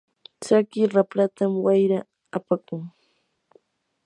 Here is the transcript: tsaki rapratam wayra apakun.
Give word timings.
tsaki 0.41 0.81
rapratam 0.93 1.51
wayra 1.65 1.99
apakun. 2.37 2.81